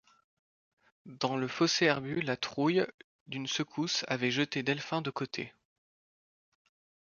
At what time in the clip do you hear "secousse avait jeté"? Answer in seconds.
3.45-4.63